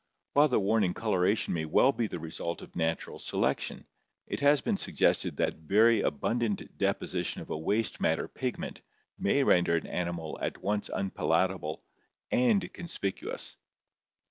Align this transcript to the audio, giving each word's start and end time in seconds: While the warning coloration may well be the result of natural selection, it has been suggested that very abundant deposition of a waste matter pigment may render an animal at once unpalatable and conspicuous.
While 0.33 0.47
the 0.47 0.59
warning 0.59 0.95
coloration 0.95 1.53
may 1.53 1.65
well 1.65 1.91
be 1.91 2.07
the 2.07 2.17
result 2.17 2.63
of 2.63 2.75
natural 2.75 3.19
selection, 3.19 3.85
it 4.25 4.39
has 4.39 4.59
been 4.59 4.77
suggested 4.77 5.37
that 5.37 5.57
very 5.57 6.01
abundant 6.01 6.75
deposition 6.75 7.39
of 7.41 7.51
a 7.51 7.57
waste 7.59 8.01
matter 8.01 8.27
pigment 8.27 8.81
may 9.19 9.43
render 9.43 9.75
an 9.75 9.85
animal 9.85 10.39
at 10.41 10.57
once 10.57 10.89
unpalatable 10.91 11.83
and 12.31 12.73
conspicuous. 12.73 13.57